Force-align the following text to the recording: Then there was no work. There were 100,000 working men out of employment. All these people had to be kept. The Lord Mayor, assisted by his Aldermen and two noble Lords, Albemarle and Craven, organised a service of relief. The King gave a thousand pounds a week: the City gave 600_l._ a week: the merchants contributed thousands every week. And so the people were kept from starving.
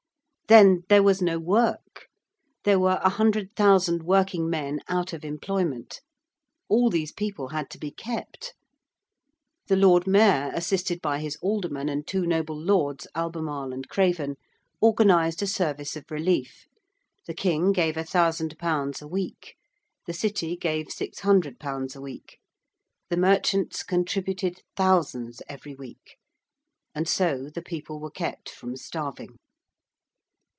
Then 0.47 0.81
there 0.89 1.01
was 1.01 1.21
no 1.21 1.39
work. 1.39 2.07
There 2.65 2.77
were 2.77 2.99
100,000 3.03 4.03
working 4.03 4.49
men 4.49 4.81
out 4.89 5.13
of 5.13 5.23
employment. 5.23 6.01
All 6.67 6.89
these 6.89 7.13
people 7.13 7.47
had 7.49 7.69
to 7.69 7.77
be 7.77 7.89
kept. 7.89 8.53
The 9.67 9.77
Lord 9.77 10.05
Mayor, 10.07 10.51
assisted 10.53 10.99
by 11.01 11.19
his 11.21 11.37
Aldermen 11.41 11.87
and 11.87 12.05
two 12.05 12.25
noble 12.25 12.59
Lords, 12.61 13.07
Albemarle 13.15 13.71
and 13.71 13.87
Craven, 13.87 14.35
organised 14.83 15.41
a 15.41 15.47
service 15.47 15.95
of 15.95 16.11
relief. 16.11 16.65
The 17.27 17.33
King 17.33 17.71
gave 17.71 17.95
a 17.95 18.03
thousand 18.03 18.57
pounds 18.59 19.01
a 19.01 19.07
week: 19.07 19.55
the 20.05 20.11
City 20.13 20.57
gave 20.57 20.87
600_l._ 20.87 21.95
a 21.95 22.01
week: 22.01 22.39
the 23.09 23.15
merchants 23.15 23.83
contributed 23.83 24.63
thousands 24.75 25.41
every 25.47 25.75
week. 25.75 26.17
And 26.93 27.07
so 27.07 27.47
the 27.47 27.61
people 27.63 28.01
were 28.01 28.11
kept 28.11 28.49
from 28.49 28.75
starving. 28.75 29.37